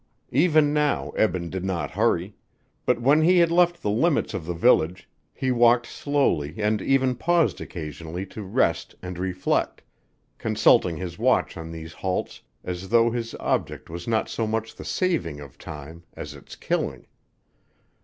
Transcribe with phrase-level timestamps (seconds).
[0.31, 2.33] Even now Eben did not hurry,
[2.87, 7.13] but when he had left the limits of the village he walked slowly and even
[7.13, 9.83] paused occasionally to rest and reflect,
[10.39, 14.83] consulting his watch on these halts as though his object was not so much the
[14.85, 17.05] saving of time, as its killing.